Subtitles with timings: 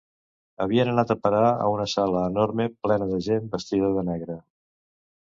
[0.63, 4.43] Havien anat a parar a una sala enorme plena de gent vestida de negre.